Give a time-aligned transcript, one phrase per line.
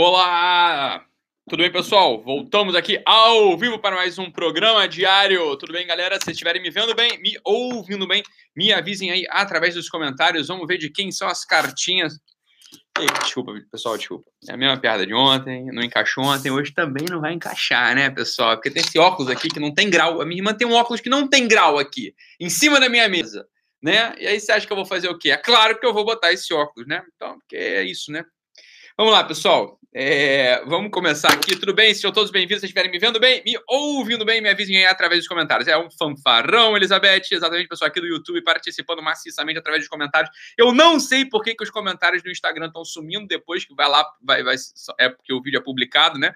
[0.00, 1.04] Olá!
[1.50, 2.22] Tudo bem, pessoal?
[2.22, 5.56] Voltamos aqui ao vivo para mais um programa diário.
[5.56, 6.20] Tudo bem, galera?
[6.22, 8.22] Se estiverem me vendo bem, me ouvindo bem,
[8.54, 10.46] me avisem aí através dos comentários.
[10.46, 12.14] Vamos ver de quem são as cartinhas.
[12.96, 14.30] Ei, desculpa, pessoal, desculpa.
[14.48, 18.08] É a mesma piada de ontem, não encaixou ontem, hoje também não vai encaixar, né,
[18.08, 18.54] pessoal?
[18.54, 20.20] Porque tem esse óculos aqui que não tem grau.
[20.20, 23.08] A minha irmã tem um óculos que não tem grau aqui, em cima da minha
[23.08, 23.48] mesa,
[23.82, 24.14] né?
[24.16, 25.32] E aí você acha que eu vou fazer o quê?
[25.32, 27.02] É claro que eu vou botar esse óculos, né?
[27.16, 28.24] Então, porque é isso, né?
[28.96, 29.77] Vamos lá, pessoal.
[29.94, 31.56] É, vamos começar aqui.
[31.56, 31.94] Tudo bem?
[31.94, 32.60] Sejam todos bem-vindos.
[32.60, 35.66] Se estiverem me vendo bem, me ouvindo bem, me avisem aí através dos comentários.
[35.66, 37.22] É um fanfarrão, Elizabeth.
[37.32, 40.30] Exatamente, pessoal aqui do YouTube participando maciçamente através dos comentários.
[40.58, 43.88] Eu não sei por que, que os comentários do Instagram estão sumindo depois que vai
[43.88, 44.56] lá, vai, vai,
[45.00, 46.34] é porque o vídeo é publicado, né?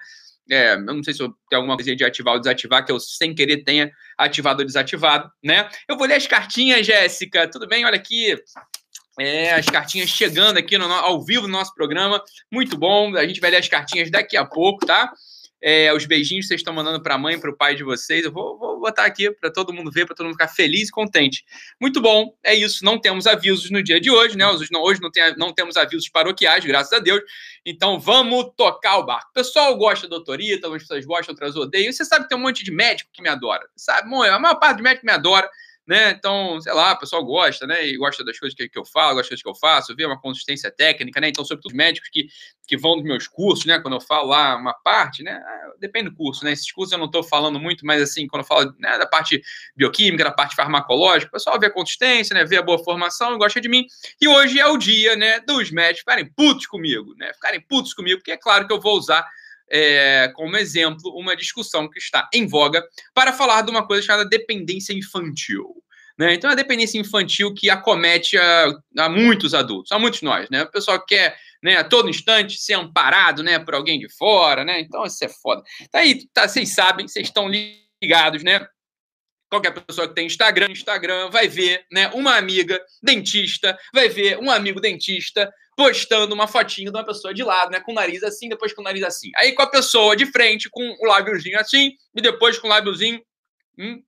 [0.49, 2.99] É, eu não sei se eu tenho alguma coisa de ativar ou desativar, que eu
[2.99, 5.69] sem querer tenha ativado ou desativado, né?
[5.87, 7.47] Eu vou ler as cartinhas, Jéssica.
[7.47, 7.85] Tudo bem?
[7.85, 8.35] Olha aqui.
[9.19, 12.21] É, as cartinhas chegando aqui no, ao vivo no nosso programa.
[12.51, 13.15] Muito bom.
[13.15, 15.11] A gente vai ler as cartinhas daqui a pouco, tá?
[15.65, 18.25] É, os beijinhos que vocês estão mandando para a mãe, para o pai de vocês.
[18.25, 20.91] Eu vou, vou botar aqui para todo mundo ver, para todo mundo ficar feliz e
[20.91, 21.45] contente.
[21.79, 22.83] Muito bom, é isso.
[22.83, 24.45] Não temos avisos no dia de hoje, né?
[24.45, 27.21] Hoje não, hoje não, tem, não temos avisos paroquiais, graças a Deus.
[27.65, 29.29] Então vamos tocar o barco.
[29.29, 31.93] O pessoal gosta da doutorita, algumas pessoas gostam, outras odeiam.
[31.93, 33.65] Você sabe que tem um monte de médico que me adora.
[33.73, 34.13] Sabe?
[34.13, 35.49] A maior parte de médico me adora
[35.85, 36.11] né?
[36.11, 37.85] Então, sei lá, o pessoal gosta, né?
[37.85, 40.05] E gosta das coisas que, que eu falo, gosta das coisas que eu faço, vê
[40.05, 41.29] uma consistência técnica, né?
[41.29, 42.27] Então, sobretudo os médicos que,
[42.65, 43.79] que vão dos meus cursos, né?
[43.79, 45.33] Quando eu falo lá uma parte, né?
[45.33, 46.53] Ah, depende do curso, né?
[46.53, 49.41] Esses cursos eu não estou falando muito, mas assim, quando eu falo né, da parte
[49.75, 52.45] bioquímica, da parte farmacológica, o pessoal vê a consistência, né?
[52.45, 53.85] Vê a boa formação gosta de mim.
[54.21, 55.41] E hoje é o dia, né?
[55.41, 57.33] Dos médicos ficarem putos comigo, né?
[57.33, 59.27] Ficarem putos comigo, porque é claro que eu vou usar
[59.69, 62.83] é, como exemplo uma discussão que está em voga
[63.13, 65.83] para falar de uma coisa chamada dependência infantil.
[66.17, 66.33] Né?
[66.33, 70.47] Então, é a dependência infantil que acomete a, a muitos adultos, a muitos nós.
[70.49, 70.63] Né?
[70.63, 74.63] O pessoal quer né, a todo instante ser amparado né, por alguém de fora.
[74.63, 74.79] Né?
[74.79, 75.63] Então, isso é foda.
[75.91, 77.49] Tá aí, tá, vocês sabem, vocês estão
[78.01, 78.67] ligados, né?
[79.53, 84.49] Qualquer pessoa que tem Instagram, Instagram vai ver, né, uma amiga dentista, vai ver um
[84.49, 88.49] amigo dentista postando uma fotinho de uma pessoa de lado, né, com o nariz assim,
[88.49, 89.31] depois com o nariz assim.
[89.35, 93.21] Aí com a pessoa de frente com o lábiozinho assim e depois com o lábiozinho
[93.77, 94.01] hum,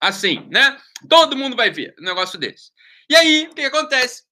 [0.00, 0.78] assim, né?
[1.08, 2.70] Todo mundo vai ver um negócio desse.
[3.08, 4.22] E aí, o que, acontece?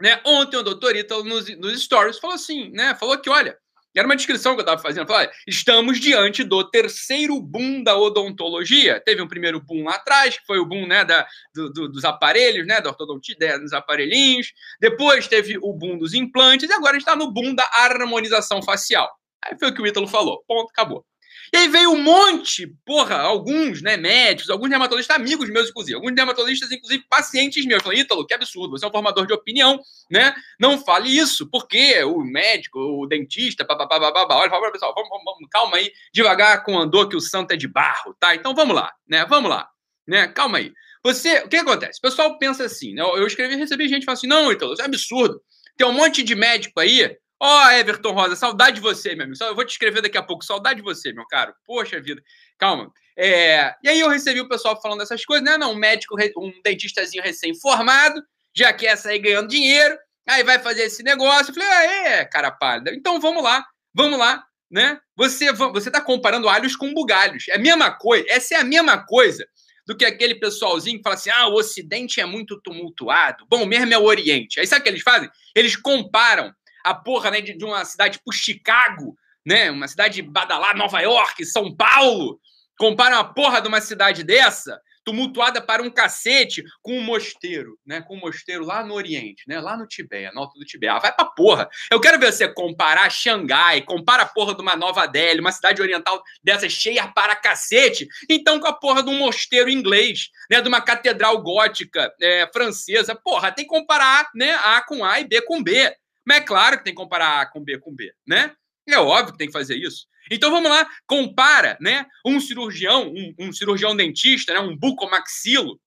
[0.00, 0.20] Né?
[0.24, 2.94] Ontem o doutor Ítalo nos, nos stories falou assim, né?
[2.96, 3.56] Falou que, olha,
[3.98, 5.06] era uma descrição que eu estava fazendo.
[5.06, 9.00] Falei, estamos diante do terceiro boom da odontologia.
[9.00, 12.04] Teve um primeiro boom lá atrás, que foi o boom né, da, do, do, dos
[12.04, 14.52] aparelhos, né, da ortodontia, dos aparelhinhos.
[14.80, 16.68] Depois teve o boom dos implantes.
[16.68, 19.10] E agora está no boom da harmonização facial.
[19.44, 20.42] Aí foi o que o Ítalo falou.
[20.46, 21.04] Ponto, acabou.
[21.54, 26.12] E aí veio um monte, porra, alguns, né, médicos, alguns dermatologistas, amigos meus, inclusive, alguns
[26.12, 27.80] dermatologistas, inclusive, pacientes meus.
[27.80, 29.78] Falei, Ítalo, que absurdo, você é um formador de opinião,
[30.10, 30.34] né?
[30.58, 33.86] Não fale isso, porque o médico, o dentista, babá,
[34.34, 37.68] olha, fala, pessoal, vamos, vamos, calma aí, devagar com andor que o santo é de
[37.68, 38.34] barro, tá?
[38.34, 39.24] Então vamos lá, né?
[39.24, 39.68] Vamos lá,
[40.08, 40.26] né?
[40.26, 40.72] Calma aí.
[41.04, 42.00] Você, o que acontece?
[42.00, 43.02] O pessoal pensa assim, né?
[43.02, 45.40] Eu escrevi, recebi gente que fala assim, não, Ítalo, isso é absurdo.
[45.76, 47.16] Tem um monte de médico aí
[47.46, 49.44] Ó, oh, Everton Rosa, saudade de você, meu amigo.
[49.44, 50.42] Eu vou te escrever daqui a pouco.
[50.42, 51.54] Saudade de você, meu caro.
[51.66, 52.22] Poxa vida.
[52.56, 52.90] Calma.
[53.18, 53.74] É...
[53.82, 55.58] E aí eu recebi o pessoal falando essas coisas, né?
[55.58, 58.18] Não, um médico, um dentistazinho recém-formado,
[58.56, 59.94] já quer sair ganhando dinheiro,
[60.26, 61.50] aí vai fazer esse negócio.
[61.50, 62.94] Eu falei, ah, é, cara pálida.
[62.94, 63.62] Então vamos lá,
[63.92, 64.98] vamos lá, né?
[65.14, 67.46] Você, você tá comparando alhos com bugalhos.
[67.50, 68.24] É a mesma coisa.
[68.30, 69.46] Essa é a mesma coisa
[69.86, 73.44] do que aquele pessoalzinho que fala assim: ah, o Ocidente é muito tumultuado.
[73.50, 74.58] Bom, mesmo é o Oriente.
[74.58, 75.28] Aí sabe o que eles fazem?
[75.54, 76.50] Eles comparam
[76.84, 79.70] a porra né, de, de uma cidade tipo Chicago, né?
[79.70, 82.38] Uma cidade badalada, Nova York, São Paulo.
[82.78, 88.00] Compara uma porra de uma cidade dessa, tumultuada para um cacete, com um mosteiro, né?
[88.00, 89.60] Com um mosteiro lá no Oriente, né?
[89.60, 90.90] Lá no Tibete, no alto do Tibete.
[90.90, 91.68] Ah, vai pra porra.
[91.90, 95.80] Eu quero ver você comparar Xangai, compara a porra de uma Nova Delhi, uma cidade
[95.80, 100.60] oriental dessa cheia para cacete, então com a porra de um mosteiro inglês, né?
[100.60, 103.14] De uma catedral gótica é, francesa.
[103.14, 104.54] Porra, tem que comparar, né?
[104.54, 105.94] A com A e B com B.
[106.26, 108.54] Mas é claro que tem que comparar A com B com B, né?
[108.88, 110.06] É óbvio que tem que fazer isso.
[110.30, 112.06] Então vamos lá, compara, né?
[112.24, 114.60] Um cirurgião, um, um cirurgião dentista, né?
[114.60, 115.78] Um bucomaxilo,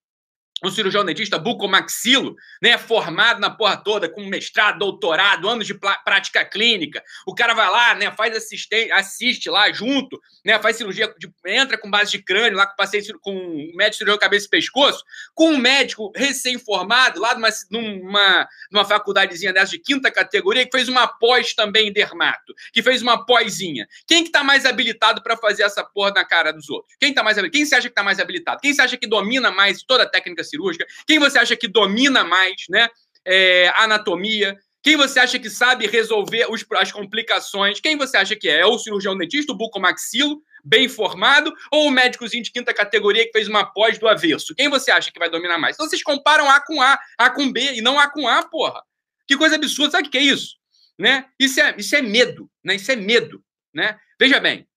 [0.64, 6.44] um cirurgião dentista bucomaxilo, né, formado na porra toda, com mestrado, doutorado, anos de prática
[6.44, 7.04] clínica.
[7.26, 11.78] O cara vai lá, né, faz assistente, assiste lá junto, né, faz cirurgia, de, entra
[11.78, 15.04] com base de crânio lá com paciente, com um médico cirurgião cabeça e pescoço,
[15.36, 20.88] com um médico recém-formado lá numa, numa, numa faculdadezinha dessa de quinta categoria, que fez
[20.90, 23.88] uma pós também em dermato, que fez uma pósinha.
[24.08, 26.96] Quem que tá mais habilitado para fazer essa porra na cara dos outros?
[27.00, 28.60] Quem tá mais Quem você acha que tá mais habilitado?
[28.62, 30.86] Quem você acha que domina mais toda a técnica cirúrgica?
[31.06, 32.88] Quem você acha que domina mais, né?
[33.26, 34.58] É, anatomia?
[34.88, 37.80] Quem você acha que sabe resolver os, as complicações?
[37.80, 38.62] Quem você acha que é?
[38.62, 43.32] É o cirurgião dentista, o bucomaxilo, bem formado, ou o médicozinho de quinta categoria que
[43.32, 44.56] fez uma pós do avesso?
[44.56, 45.76] Quem você acha que vai dominar mais?
[45.76, 48.82] Então vocês comparam A com A, A com B e não A com A, porra.
[49.28, 49.92] Que coisa absurda.
[49.92, 50.56] Sabe o que é isso?
[50.98, 51.26] Né?
[51.38, 52.76] Isso, é, isso é medo, né?
[52.76, 54.00] Isso é medo, né?
[54.20, 54.68] Veja bem,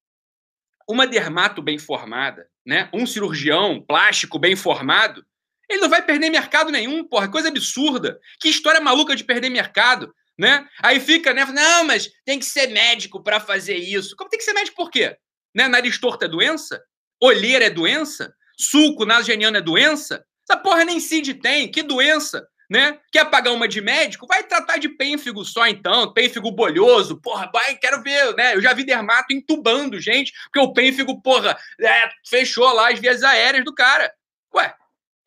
[0.89, 2.91] uma dermato bem formada, né?
[2.93, 5.25] Um cirurgião plástico bem formado,
[5.71, 7.31] ele não vai perder mercado nenhum, porra.
[7.31, 8.19] Coisa absurda.
[8.41, 10.67] Que história maluca de perder mercado, né?
[10.83, 11.45] Aí fica, né?
[11.45, 14.17] Não, mas tem que ser médico para fazer isso.
[14.17, 15.17] Como tem que ser médico por quê?
[15.55, 15.69] Né?
[15.69, 16.83] Nariz torto é doença?
[17.23, 18.35] Olheira é doença?
[18.59, 20.25] Suco nasogeniano é doença?
[20.49, 21.71] Essa porra nem CID tem.
[21.71, 22.45] Que doença?
[22.69, 22.99] Né?
[23.13, 24.27] Quer pagar uma de médico?
[24.27, 28.55] Vai tratar de pênfigo só então, pênfigo bolhoso, porra, vai, quero ver, né?
[28.55, 33.25] Eu já vi dermato entubando gente, porque o pênfigo, porra, é, fechou lá as vias
[33.25, 34.13] aéreas do cara.
[34.55, 34.73] Ué,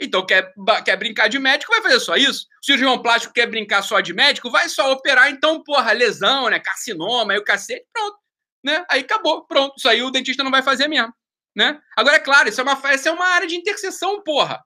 [0.05, 0.53] então, quer,
[0.83, 2.47] quer brincar de médico, vai fazer só isso.
[2.61, 6.59] O cirurgião plástico quer brincar só de médico, vai só operar, então, porra, lesão, né?
[6.59, 8.17] Carcinoma, aí o cacete, pronto.
[8.63, 8.85] Né?
[8.89, 9.75] Aí acabou, pronto.
[9.77, 11.13] Isso aí o dentista não vai fazer mesmo.
[11.55, 11.79] Né?
[11.95, 14.63] Agora, é claro, isso é uma, essa é uma área de interseção, porra.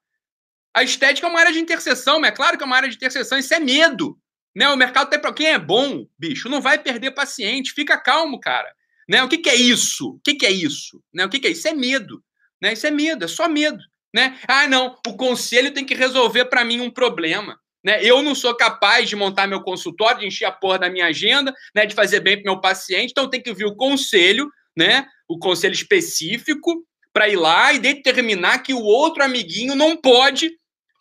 [0.73, 2.95] A estética é uma área de interseção, mas é claro que é uma área de
[2.95, 4.17] interseção, isso é medo.
[4.55, 4.69] Né?
[4.69, 8.71] O mercado tem para quem é bom, bicho, não vai perder paciente, fica calmo, cara.
[9.09, 9.23] Né?
[9.23, 10.11] O que, que é isso?
[10.11, 11.03] O que, que é isso?
[11.13, 11.25] Né?
[11.25, 11.61] O que, que é isso?
[11.61, 12.23] Isso é medo.
[12.61, 12.73] Né?
[12.73, 13.83] Isso é medo, é só medo
[14.17, 14.39] né?
[14.47, 17.55] Ah, não, o conselho tem que resolver para mim um problema.
[17.85, 18.03] Né?
[18.03, 21.53] Eu não sou capaz de montar meu consultório, de encher a porra da minha agenda,
[21.75, 21.85] né?
[21.85, 25.05] de fazer bem para meu paciente, então tem que vir o conselho, né?
[25.29, 26.83] o conselho específico,
[27.13, 30.49] para ir lá e determinar que o outro amiguinho não pode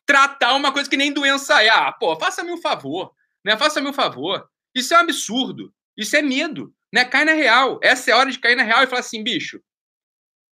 [0.05, 1.71] tratar uma coisa que nem doença é.
[1.71, 3.13] Ah, pô, faça-me um favor,
[3.43, 3.57] né?
[3.57, 4.47] Faça-me um favor.
[4.75, 5.73] Isso é um absurdo.
[5.97, 7.05] Isso é medo, né?
[7.05, 7.81] Cai na real.
[7.83, 9.61] Essa é a hora de cair na real e falar assim, bicho,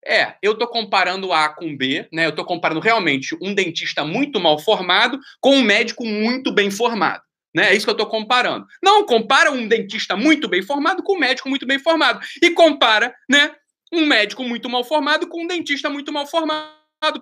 [0.05, 2.25] é, eu estou comparando A com B, né?
[2.25, 7.21] Eu estou comparando realmente um dentista muito mal formado com um médico muito bem formado.
[7.55, 7.69] Né?
[7.69, 8.65] É isso que eu estou comparando.
[8.81, 12.19] Não, compara um dentista muito bem formado com um médico muito bem formado.
[12.41, 13.55] E compara, né?
[13.91, 16.73] Um médico muito mal formado com um dentista muito mal formado.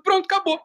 [0.04, 0.62] Pronto, acabou.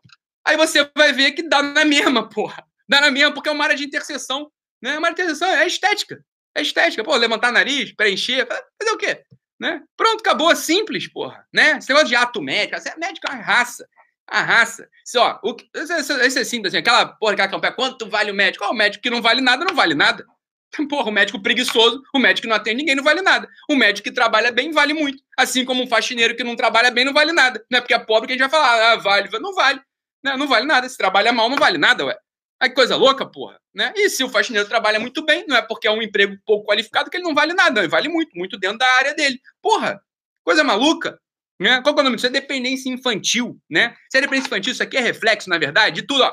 [0.47, 2.65] Aí você vai ver que dá na mesma, porra.
[2.89, 4.51] Dá na mesma, porque é uma área de interseção.
[4.81, 4.97] Né?
[4.97, 6.25] Uma área de interseção é estética.
[6.57, 7.03] É estética.
[7.03, 9.25] Pô, levantar nariz, preencher, fazer o quê?
[9.59, 9.83] Né?
[9.97, 11.47] Pronto, acabou, simples, porra.
[11.53, 11.79] Né?
[11.79, 13.89] Esse negócio de ato médico, é médico é uma raça.
[14.29, 14.89] A raça.
[15.05, 18.65] Isso, ó, o, esse é simples, assim, aquela porra, aquela campanha, quanto vale o médico?
[18.65, 20.27] O médico que não vale nada, não vale nada.
[20.91, 23.49] Porra, o médico preguiçoso, o médico que não atende ninguém não vale nada.
[23.69, 25.23] O médico que trabalha bem vale muito.
[25.37, 27.65] Assim como um faxineiro que não trabalha bem não vale nada.
[27.71, 29.29] Não é porque é pobre que a gente vai falar, ah, vale.
[29.39, 29.81] Não vale.
[30.23, 30.89] Não, não vale nada.
[30.89, 32.19] Se trabalha mal, não vale nada, ué.
[32.61, 33.61] Aí coisa louca, porra.
[33.75, 33.93] Né?
[33.97, 37.11] E se o faxineiro trabalha muito bem, não é porque é um emprego pouco qualificado
[37.11, 37.81] que ele não vale nada.
[37.81, 39.41] Ele vale muito, muito dentro da área dele.
[39.61, 40.01] Porra,
[40.43, 41.21] coisa maluca.
[41.61, 41.81] Né?
[41.83, 42.27] Qual é o nome disso?
[42.27, 43.97] É dependência infantil, né?
[44.11, 46.33] Se é dependência infantil, isso aqui é reflexo, na verdade, de tudo, ó.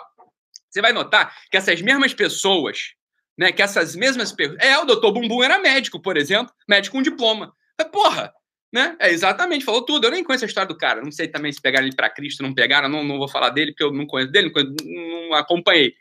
[0.70, 2.94] Você vai notar que essas mesmas pessoas,
[3.38, 3.52] né?
[3.52, 4.58] Que essas mesmas pessoas.
[4.60, 7.54] É, o doutor Bumbum era médico, por exemplo, médico com diploma.
[7.92, 8.34] Porra,
[8.74, 8.98] né?
[9.00, 10.08] É exatamente, falou tudo.
[10.08, 11.02] Eu nem conheço a história do cara.
[11.02, 13.72] Não sei também se pegaram ele para Cristo, não pegaram, não, não vou falar dele,
[13.72, 15.94] porque eu não conheço dele, não, conheço, não acompanhei.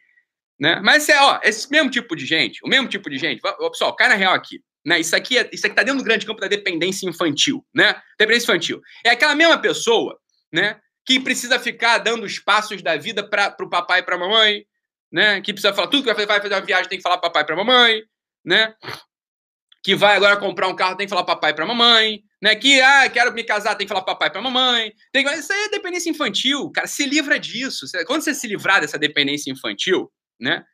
[0.59, 0.81] Né?
[0.83, 3.95] Mas é, ó, esse mesmo tipo de gente, o mesmo tipo de gente, ó, pessoal,
[3.97, 4.63] cai na real aqui.
[4.85, 5.01] Né?
[5.01, 8.01] Isso aqui é, isso aqui tá dentro do grande campo da dependência infantil, né?
[8.19, 8.81] Dependência infantil.
[9.05, 10.19] É aquela mesma pessoa,
[10.53, 14.19] né, que precisa ficar dando os passos da vida para o papai e para a
[14.19, 14.65] mamãe,
[15.11, 15.41] né?
[15.41, 17.45] Que precisa falar tudo que vai fazer, vai fazer uma viagem, tem que falar papai
[17.45, 18.03] para mamãe,
[18.45, 18.75] né?
[19.85, 22.55] Que vai agora comprar um carro, tem que falar papai para mamãe, né?
[22.55, 24.93] Que ah, quero me casar, tem que falar papai para mamãe.
[25.13, 26.87] Tem isso aí é dependência infantil, cara.
[26.87, 27.85] Se livra disso.
[28.07, 30.11] Quando você se livrar dessa dependência infantil,
[30.43, 30.65] né?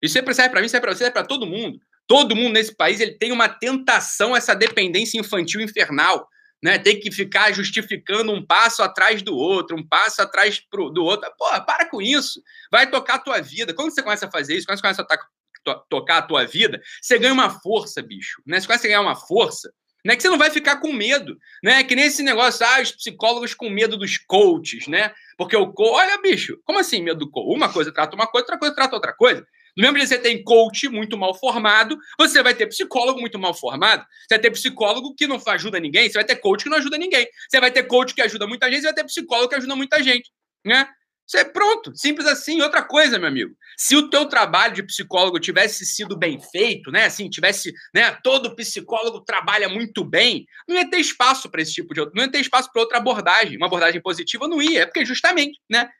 [0.00, 1.78] Isso serve para mim, serve para você, serve para todo mundo.
[2.06, 6.28] Todo mundo nesse país ele tem uma tentação, essa dependência infantil infernal.
[6.64, 11.04] Né, tem que ficar justificando um passo atrás do outro, um passo atrás pro, do
[11.04, 11.30] outro.
[11.36, 12.42] Porra, para com isso.
[12.72, 13.74] Vai tocar a tua vida.
[13.74, 15.18] Quando você começa a fazer isso, quando você começa a
[15.66, 18.40] to tocar a tua vida, você ganha uma força, bicho.
[18.46, 18.58] Né?
[18.58, 19.70] Você começa a ganhar uma força
[20.06, 20.14] né?
[20.14, 21.82] Que você não vai ficar com medo, né?
[21.82, 25.12] Que nem esse negócio, ah, os psicólogos com medo dos coaches, né?
[25.36, 27.52] Porque o coach, olha, bicho, como assim medo do coach?
[27.52, 29.44] Uma coisa trata uma coisa, outra coisa trata outra coisa.
[29.76, 33.52] Do mesmo que você tem coach muito mal formado, você vai ter psicólogo muito mal
[33.52, 34.06] formado.
[34.28, 36.96] Você vai ter psicólogo que não ajuda ninguém, você vai ter coach que não ajuda
[36.96, 37.26] ninguém.
[37.48, 40.00] Você vai ter coach que ajuda muita gente, você vai ter psicólogo que ajuda muita
[40.02, 40.30] gente,
[40.64, 40.88] né?
[41.26, 42.60] Você é pronto, simples assim.
[42.60, 47.06] Outra coisa, meu amigo, se o teu trabalho de psicólogo tivesse sido bem feito, né,
[47.06, 51.92] assim, tivesse, né, todo psicólogo trabalha muito bem, não ia ter espaço para esse tipo
[51.92, 55.04] de, não ia ter espaço para outra abordagem, uma abordagem positiva não ia, é porque
[55.04, 55.90] justamente, né,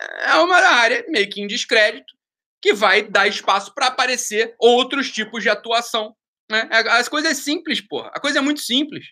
[0.00, 2.14] é uma área meio que em descrédito
[2.62, 6.14] que vai dar espaço para aparecer outros tipos de atuação,
[6.50, 6.68] né?
[6.70, 8.10] As coisas é simples, porra.
[8.14, 9.06] A coisa é muito simples,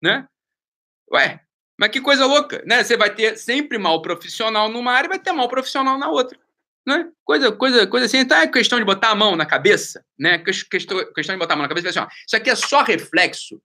[0.00, 0.26] né?
[1.12, 1.40] Ué,
[1.78, 2.82] mas que coisa louca, né?
[2.82, 6.38] Você vai ter sempre mal profissional numa área e vai ter mal profissional na outra.
[6.86, 7.08] Né?
[7.24, 8.18] Coisa, coisa, coisa assim.
[8.18, 10.38] Então é questão de botar a mão na cabeça, né?
[10.38, 12.82] Questão, questão de botar a mão na cabeça e assim, ó, isso aqui é só
[12.82, 13.60] reflexo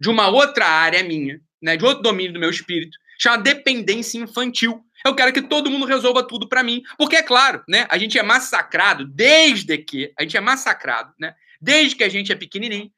[0.00, 1.76] de uma outra área minha, né?
[1.76, 4.84] De outro domínio do meu espírito, chama dependência infantil.
[5.04, 7.86] Eu quero que todo mundo resolva tudo para mim, porque é claro, né?
[7.90, 11.34] A gente é massacrado desde que a gente é massacrado, né?
[11.60, 12.90] Desde que a gente é pequenininho,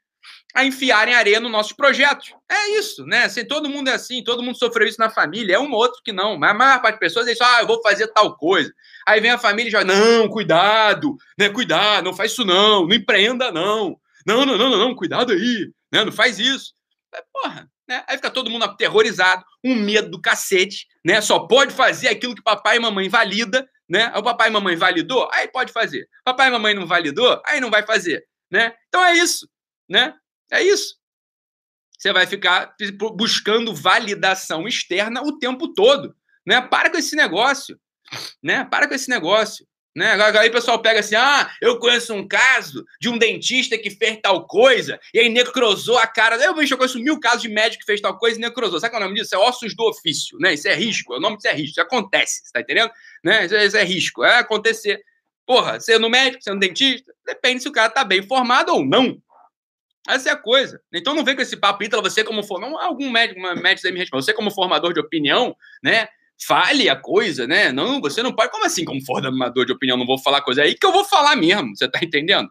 [0.54, 2.32] a enfiarem areia no nossos projetos.
[2.48, 3.24] É isso, né?
[3.24, 5.56] Assim, todo mundo é assim, todo mundo sofreu isso na família.
[5.56, 7.66] É um ou outro que não, mas a maior parte das pessoas diz, ah, eu
[7.66, 8.72] vou fazer tal coisa.
[9.06, 11.48] Aí vem a família e já, não, cuidado, né?
[11.48, 13.98] Cuidado, não faz isso não, não empreenda não.
[14.24, 16.04] Não, não, não, não, não cuidado aí, né?
[16.04, 16.72] Não faz isso.
[17.12, 18.04] É, porra, né?
[18.06, 21.20] Aí fica todo mundo aterrorizado, um medo do cacete, né?
[21.20, 24.12] Só pode fazer aquilo que papai e mamãe valida, né?
[24.16, 26.08] O papai e mamãe validou, aí pode fazer.
[26.24, 28.72] Papai e mamãe não validou, aí não vai fazer, né?
[28.88, 29.48] Então é isso,
[29.88, 30.14] né?
[30.50, 30.96] É isso.
[31.98, 32.74] Você vai ficar
[33.14, 36.14] buscando validação externa o tempo todo,
[36.46, 36.60] né?
[36.60, 37.78] Para com esse negócio,
[38.42, 38.64] né?
[38.64, 39.66] Para com esse negócio.
[39.96, 40.12] Né?
[40.38, 44.18] Aí o pessoal pega assim: ah, eu conheço um caso de um dentista que fez
[44.20, 46.34] tal coisa e aí necrosou a cara.
[46.36, 48.80] Eu, eu conheço mil casos de médico que fez tal coisa e necrosou.
[48.80, 49.34] Sabe qual é o nome disso?
[49.34, 50.54] É ossos do ofício, né?
[50.54, 51.14] Isso é risco.
[51.14, 51.70] O nome disso é risco.
[51.70, 52.90] Isso acontece, você tá entendendo?
[53.22, 53.46] Né?
[53.46, 54.24] Isso, é, isso é risco.
[54.24, 55.00] É acontecer.
[55.46, 59.16] Porra, sendo médico, sendo dentista, depende se o cara tá bem formado ou não.
[60.06, 60.80] Essa é a coisa.
[60.92, 64.00] Então não vem com esse papo, Ítala, você como formador, algum médico, médico aí me
[64.00, 66.08] responde, você como formador de opinião, né?
[66.46, 67.72] Fale a coisa, né?
[67.72, 68.50] Não, você não pode.
[68.50, 70.62] Como assim, como formador de opinião, não vou falar coisa?
[70.62, 72.50] É aí que eu vou falar mesmo, você tá entendendo?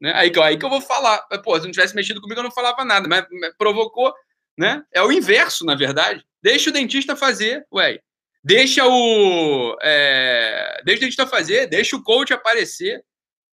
[0.00, 0.12] Né?
[0.14, 1.18] Aí, que, aí que eu vou falar.
[1.42, 4.12] Pô, se não tivesse mexido comigo, eu não falava nada, mas, mas provocou,
[4.58, 4.82] né?
[4.92, 6.24] É o inverso, na verdade.
[6.42, 8.00] Deixa o dentista fazer, ué.
[8.42, 9.76] Deixa o.
[9.80, 13.02] É, deixa o dentista fazer, deixa o coach aparecer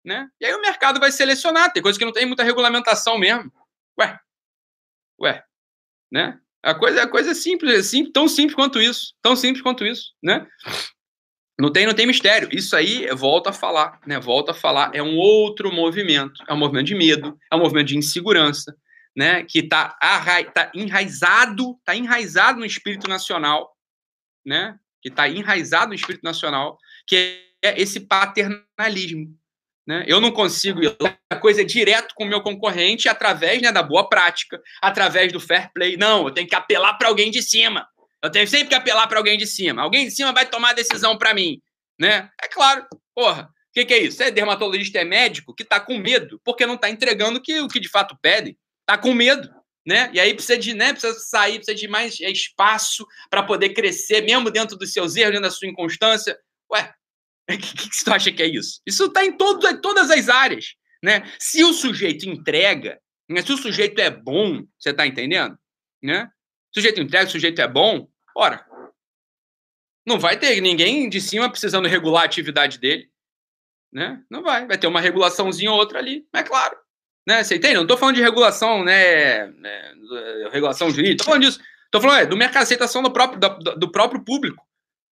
[0.03, 0.29] né?
[0.39, 1.71] E aí o mercado vai selecionar.
[1.71, 3.51] Tem coisas que não tem muita regulamentação mesmo.
[3.99, 4.19] Ué,
[5.19, 5.43] ué,
[6.11, 6.39] né?
[6.63, 10.13] A coisa, a coisa é simples, simples, tão simples quanto isso, tão simples quanto isso,
[10.21, 10.47] né?
[11.59, 12.49] Não tem, não tem mistério.
[12.51, 14.19] Isso aí, volta a falar, né?
[14.19, 17.87] Volta a falar, é um outro movimento, é um movimento de medo, é um movimento
[17.87, 18.75] de insegurança,
[19.15, 19.43] né?
[19.43, 19.89] Que está
[20.53, 23.75] tá enraizado, tá enraizado no espírito nacional,
[24.45, 24.77] né?
[25.01, 26.77] Que está enraizado no espírito nacional,
[27.07, 29.35] que é esse paternalismo,
[29.87, 30.03] né?
[30.07, 33.71] Eu não consigo ir lá, a coisa é direto com o meu concorrente através né,
[33.71, 35.97] da boa prática, através do fair play.
[35.97, 37.87] Não, eu tenho que apelar para alguém de cima.
[38.23, 39.81] Eu tenho sempre que apelar para alguém de cima.
[39.81, 41.59] Alguém de cima vai tomar a decisão para mim.
[41.99, 42.29] Né?
[42.41, 42.85] É claro,
[43.15, 43.43] porra.
[43.43, 44.17] O que, que, é isso?
[44.17, 47.69] Você é dermatologista, é médico que está com medo, porque não está entregando que, o
[47.69, 48.57] que de fato pedem.
[48.81, 49.49] Está com medo.
[49.87, 50.11] Né?
[50.13, 54.51] E aí precisa de, né, precisa sair, precisa de mais espaço para poder crescer, mesmo
[54.51, 56.37] dentro dos seus erros, dentro da sua inconstância.
[56.71, 56.93] Ué,
[57.49, 58.81] o que, que, você acha que é isso?
[58.85, 60.75] Isso está em, todas as áreas.
[61.03, 61.23] Né?
[61.39, 63.41] Se o sujeito entrega, né?
[63.41, 65.57] se o sujeito é bom, você está entendendo?
[66.01, 66.25] Né?
[66.25, 68.65] O sujeito entrega, o sujeito é bom, ora,
[70.05, 73.09] não vai ter ninguém de cima precisando regular a atividade dele.
[73.91, 74.21] Né?
[74.29, 74.65] Não vai.
[74.65, 76.77] Vai ter uma regulaçãozinha ou outra ali, é claro.
[77.27, 77.43] Né?
[77.43, 77.75] Você entende?
[77.75, 79.47] Não estou falando de regulação, né?
[79.47, 79.93] né
[80.51, 81.59] regulação jurídica, estou falando disso.
[81.85, 84.65] Estou falando é, do mercado, aceitação do próprio, do, do próprio público,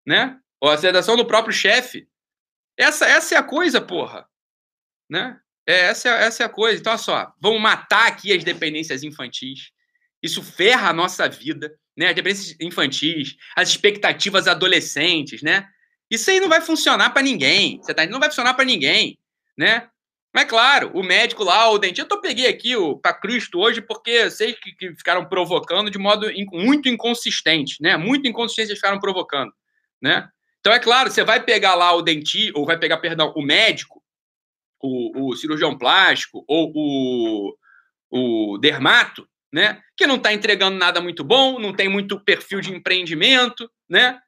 [0.05, 0.37] né?
[0.59, 2.05] Ou aceitação do próprio chefe.
[2.77, 4.27] Essa, essa é a coisa, porra.
[5.09, 5.39] Né?
[5.67, 6.79] É, essa, é, essa é a coisa.
[6.79, 9.71] Então, olha só, vamos matar aqui as dependências infantis.
[10.21, 12.09] Isso ferra a nossa vida, né?
[12.09, 15.67] As dependências infantis, as expectativas adolescentes, né?
[16.09, 17.79] Isso aí não vai funcionar para ninguém.
[17.81, 18.05] Você tá?
[18.05, 19.17] Não vai funcionar para ninguém,
[19.57, 19.89] né?
[20.33, 24.29] Mas claro, o médico lá, o dentista, eu peguei aqui o para Cristo hoje porque
[24.29, 27.95] sei que, que, ficaram provocando de modo in, muito inconsistente, né?
[27.95, 29.53] Muito inconsistente eles ficaram provocando,
[30.01, 30.27] né?
[30.65, 34.01] Então, é claro, você vai pegar lá o dentista, ou vai pegar, perdão, o médico,
[34.81, 37.55] o, o cirurgião plástico, ou o,
[38.09, 39.79] o dermato, né?
[39.95, 44.19] Que não está entregando nada muito bom, não tem muito perfil de empreendimento, né?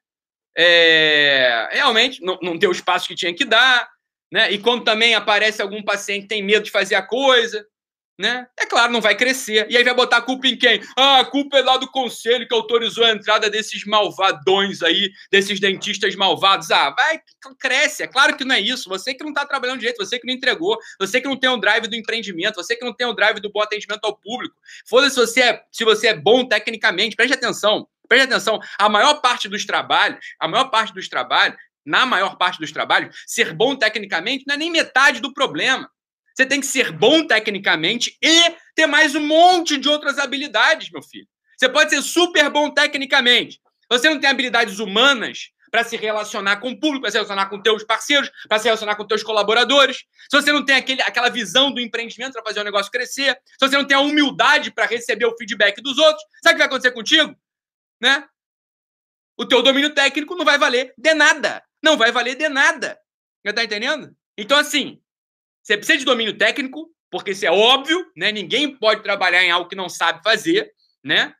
[0.56, 3.90] É, realmente não, não deu o espaço que tinha que dar,
[4.30, 4.48] né?
[4.52, 7.66] E quando também aparece algum paciente que tem medo de fazer a coisa,
[8.18, 8.48] né?
[8.58, 9.70] É claro, não vai crescer.
[9.70, 10.82] E aí vai botar a culpa em quem?
[10.96, 15.60] Ah, a culpa é lá do conselho que autorizou a entrada desses malvadões aí, desses
[15.60, 16.70] dentistas malvados.
[16.72, 17.20] Ah, vai,
[17.60, 18.02] cresce.
[18.02, 18.88] É claro que não é isso.
[18.88, 21.56] Você que não está trabalhando direito, você que não entregou, você que não tem o
[21.56, 24.56] drive do empreendimento, você que não tem o drive do bom atendimento ao público.
[24.88, 27.86] Foda-se se você é, se você é bom tecnicamente, preste atenção.
[28.08, 28.58] Preste atenção.
[28.78, 31.56] A maior parte dos trabalhos, a maior parte dos trabalhos,
[31.86, 35.88] na maior parte dos trabalhos, ser bom tecnicamente não é nem metade do problema.
[36.38, 41.02] Você tem que ser bom tecnicamente e ter mais um monte de outras habilidades, meu
[41.02, 41.26] filho.
[41.56, 43.60] Você pode ser super bom tecnicamente.
[43.90, 47.60] Você não tem habilidades humanas para se relacionar com o público, para se relacionar com
[47.60, 50.04] teus parceiros, para se relacionar com teus colaboradores.
[50.30, 53.68] Se você não tem aquele, aquela visão do empreendimento para fazer o negócio crescer, se
[53.68, 56.66] você não tem a humildade para receber o feedback dos outros, sabe o que vai
[56.68, 57.34] acontecer contigo?
[58.00, 58.24] Né?
[59.36, 61.64] O teu domínio técnico não vai valer de nada.
[61.82, 62.96] Não vai valer de nada.
[63.44, 64.16] Já tá entendendo?
[64.36, 65.00] Então, assim,
[65.68, 68.32] você precisa de domínio técnico, porque isso é óbvio, né?
[68.32, 70.72] Ninguém pode trabalhar em algo que não sabe fazer,
[71.04, 71.34] né?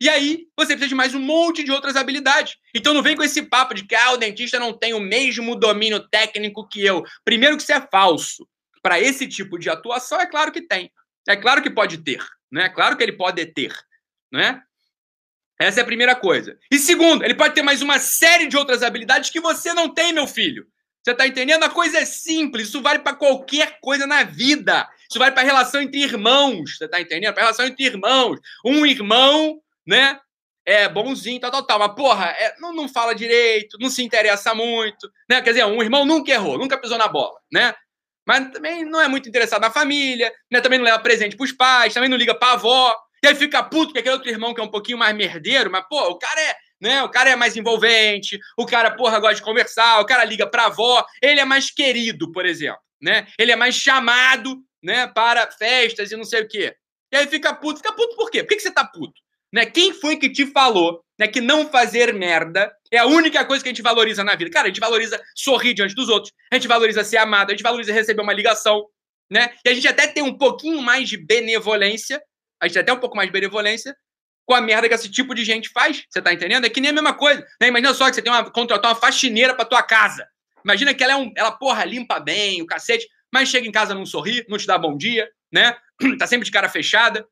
[0.00, 2.54] E aí, você precisa de mais um monte de outras habilidades.
[2.72, 5.56] Então não vem com esse papo de que ah, o dentista não tem o mesmo
[5.56, 7.02] domínio técnico que eu.
[7.24, 8.48] Primeiro que isso é falso.
[8.80, 10.92] Para esse tipo de atuação, é claro que tem.
[11.26, 12.24] É claro que pode ter.
[12.52, 12.66] Né?
[12.66, 13.74] É claro que ele pode ter.
[14.32, 14.62] Né?
[15.58, 16.56] Essa é a primeira coisa.
[16.70, 20.12] E segundo, ele pode ter mais uma série de outras habilidades que você não tem,
[20.12, 20.68] meu filho.
[21.06, 21.62] Você está entendendo?
[21.62, 22.66] A coisa é simples.
[22.66, 24.88] Isso vale para qualquer coisa na vida.
[25.08, 26.76] Isso vale para relação entre irmãos.
[26.76, 27.32] Você está entendendo?
[27.32, 28.40] Para relação entre irmãos.
[28.64, 30.18] Um irmão né?
[30.64, 31.78] É bonzinho, tal, tal, tal.
[31.78, 35.40] Mas, porra, é, não, não fala direito, não se interessa muito, né?
[35.40, 37.72] Quer dizer, um irmão nunca errou, nunca pisou na bola, né?
[38.26, 40.60] Mas também não é muito interessado na família, né?
[40.60, 42.96] Também não leva presente pros pais, também não liga pra avó.
[43.22, 45.84] E aí fica puto que aquele outro irmão que é um pouquinho mais merdeiro, mas,
[45.88, 47.02] pô, o cara é, né?
[47.02, 50.66] O cara é mais envolvente, o cara, porra, gosta de conversar, o cara liga pra
[50.66, 53.26] avó, ele é mais querido, por exemplo, né?
[53.38, 56.74] Ele é mais chamado, né, para festas e não sei o quê.
[57.12, 57.78] E aí fica puto.
[57.78, 58.42] Fica puto por quê?
[58.42, 59.20] Por que, que você tá puto?
[59.52, 59.66] Né?
[59.66, 63.68] Quem foi que te falou né, que não fazer merda é a única coisa que
[63.68, 64.50] a gente valoriza na vida?
[64.50, 67.62] Cara, a gente valoriza sorrir diante dos outros, a gente valoriza ser amado, a gente
[67.62, 68.86] valoriza receber uma ligação,
[69.30, 69.54] né?
[69.64, 72.20] E a gente até tem um pouquinho mais de benevolência,
[72.60, 73.96] a gente até um pouco mais de benevolência
[74.46, 76.04] com a merda que esse tipo de gente faz.
[76.08, 76.64] Você tá entendendo?
[76.64, 77.44] É que nem a mesma coisa.
[77.60, 77.68] Né?
[77.68, 80.26] Imagina só que você tem uma contratar uma faxineira para tua casa.
[80.64, 83.94] Imagina que ela é um, ela porra limpa bem, o cacete, mas chega em casa
[83.94, 85.76] não sorri, não te dá bom dia, né?
[86.18, 87.22] Tá sempre de cara fechada.
[87.22, 87.26] O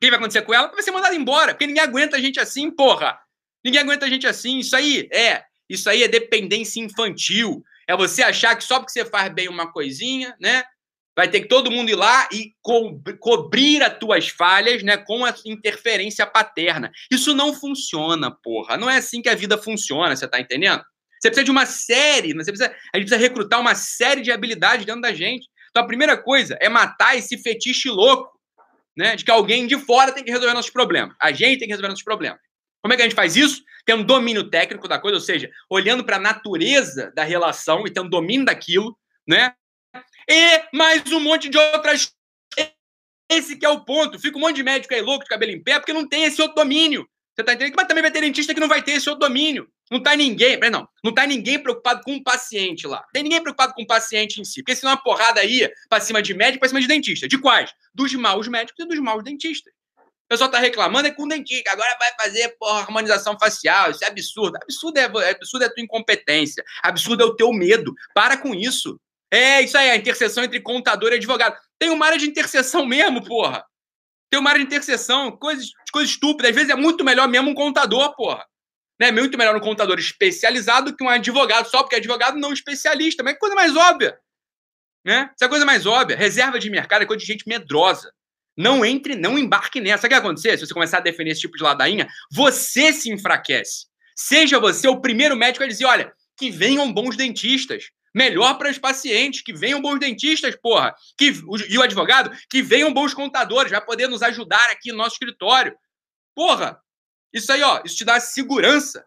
[0.00, 0.68] que vai acontecer com ela?
[0.68, 3.18] Vai ser mandada embora, porque ninguém aguenta a gente assim, porra.
[3.64, 4.58] Ninguém aguenta a gente assim.
[4.58, 7.64] Isso aí é, isso aí é dependência infantil.
[7.86, 10.62] É você achar que só porque você faz bem uma coisinha, né?
[11.18, 15.24] Vai ter que todo mundo ir lá e co cobrir as tuas falhas, né, com
[15.24, 16.92] a interferência paterna.
[17.10, 18.76] Isso não funciona, porra.
[18.76, 20.80] Não é assim que a vida funciona, você tá entendendo?
[21.18, 24.86] Você precisa de uma série, você precisa, a gente precisa recrutar uma série de habilidades
[24.86, 25.48] dentro da gente.
[25.70, 28.30] Então a primeira coisa é matar esse fetiche louco
[28.96, 31.16] né, de que alguém de fora tem que resolver nossos problemas.
[31.20, 32.38] A gente tem que resolver nossos problemas.
[32.80, 33.64] Como é que a gente faz isso?
[33.84, 38.08] Tendo domínio técnico da coisa, ou seja, olhando para a natureza da relação e tendo
[38.08, 39.52] domínio daquilo, né?
[40.28, 42.12] E mais um monte de outras.
[43.30, 44.18] Esse que é o ponto.
[44.18, 46.40] Fica um monte de médico aí louco de cabelo em pé porque não tem esse
[46.40, 47.08] outro domínio.
[47.34, 47.76] Você tá entendendo?
[47.76, 49.68] Mas também vai ter dentista que não vai ter esse outro domínio.
[49.90, 53.04] Não tá ninguém, não, não tá ninguém preocupado com o paciente lá.
[53.12, 54.62] Tem ninguém preocupado com o paciente em si.
[54.62, 57.28] Porque senão a porrada aí pra cima de médico, pra cima de dentista.
[57.28, 57.72] De quais?
[57.94, 59.72] Dos maus médicos e dos maus dentistas.
[59.96, 64.04] O pessoal tá reclamando é com o dentista, agora vai fazer porra, harmonização facial, isso
[64.04, 64.58] é absurdo.
[64.62, 67.94] Absurdo é, absurdo é a tua incompetência, absurdo é o teu medo.
[68.14, 69.00] Para com isso.
[69.30, 71.56] É isso aí, a interseção entre contador e advogado.
[71.78, 73.64] Tem uma área de interseção mesmo, porra.
[74.30, 76.50] Tem uma área de interseção, coisas, coisas estúpidas.
[76.50, 78.44] Às vezes é muito melhor mesmo um contador, porra
[78.98, 83.22] né, muito melhor um contador especializado que um advogado, só porque é advogado não especialista.
[83.22, 84.18] Mas é coisa mais óbvia.
[85.04, 85.30] Né?
[85.34, 86.16] Essa é coisa mais óbvia.
[86.16, 88.12] Reserva de mercado é coisa de gente medrosa.
[88.56, 90.02] Não entre, não embarque nessa.
[90.02, 90.58] Sabe o que vai acontecer?
[90.58, 93.86] Se você começar a defender esse tipo de ladainha, você se enfraquece.
[94.16, 97.84] Seja você o primeiro médico a dizer: olha, que venham bons dentistas.
[98.14, 100.94] Melhor para os pacientes, que venham bons dentistas, porra.
[101.16, 101.32] Que,
[101.68, 105.76] e o advogado, que venham bons contadores, vai poder nos ajudar aqui no nosso escritório.
[106.34, 106.80] Porra,
[107.32, 109.04] isso aí, ó, isso te dá segurança.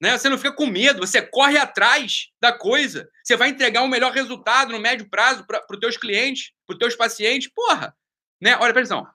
[0.00, 0.16] Né?
[0.16, 3.08] Você não fica com medo, você corre atrás da coisa.
[3.22, 6.78] Você vai entregar um melhor resultado no médio prazo para os teus clientes, para os
[6.78, 7.50] teus pacientes.
[7.54, 7.94] Porra!
[8.40, 8.56] Né?
[8.56, 9.06] Olha, atenção.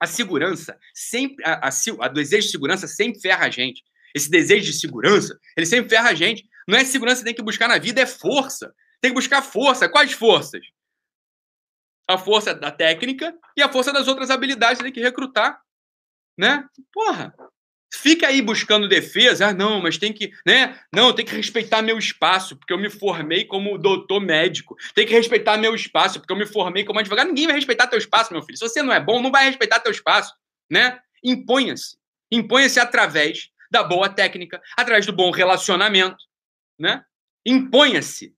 [0.00, 1.44] A segurança sempre.
[1.44, 3.82] A, a, a desejo de segurança sempre ferra a gente.
[4.14, 6.48] Esse desejo de segurança, ele sempre ferra a gente.
[6.68, 8.74] Não é segurança que tem que buscar na vida, é força.
[9.00, 9.88] Tem que buscar força.
[9.88, 10.62] Quais forças?
[12.08, 15.60] A força da técnica e a força das outras habilidades que tem que recrutar.
[16.38, 16.66] Né?
[16.92, 17.34] Porra!
[17.96, 20.80] Fica aí buscando defesa, ah, não, mas tem que, né?
[20.92, 24.76] Não, tem que respeitar meu espaço, porque eu me formei como doutor médico.
[24.94, 27.28] Tem que respeitar meu espaço, porque eu me formei como advogado.
[27.28, 28.58] Ninguém vai respeitar teu espaço, meu filho.
[28.58, 30.34] Se você não é bom, não vai respeitar teu espaço,
[30.68, 30.98] né?
[31.22, 31.96] Imponha-se.
[32.32, 36.16] Imponha-se através da boa técnica, através do bom relacionamento,
[36.78, 37.02] né?
[37.44, 38.34] Imponha-se.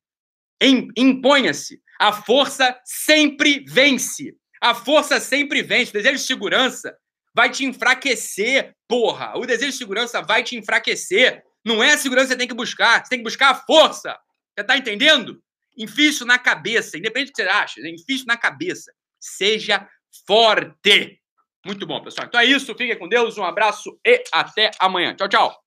[0.97, 1.81] Imponha-se.
[1.99, 4.37] A força sempre vence.
[4.61, 5.91] A força sempre vence.
[5.91, 6.97] O desejo de segurança
[7.35, 9.37] vai te enfraquecer, porra.
[9.37, 11.43] O desejo de segurança vai te enfraquecer.
[11.65, 14.19] Não é a segurança que você tem que buscar, você tem que buscar a força.
[14.57, 15.43] Você tá entendendo?
[15.77, 17.91] Enfie isso na cabeça, independente do que você acha, né?
[17.91, 18.93] enfie isso na cabeça.
[19.21, 19.87] Seja
[20.27, 21.21] forte.
[21.65, 22.27] Muito bom, pessoal.
[22.27, 25.15] Então é isso, fiquem com Deus, um abraço e até amanhã.
[25.15, 25.66] Tchau, tchau.